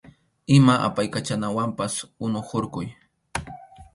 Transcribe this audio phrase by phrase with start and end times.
[0.55, 1.93] Ima apaykachanawanpas
[2.25, 2.85] unu hurquy.